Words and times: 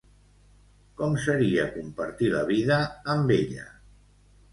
Com 1.01 1.17
seria 1.25 1.65
compartir 1.75 2.31
la 2.37 2.41
vida 2.47 2.79
amb 3.15 3.35
ella? 3.37 3.67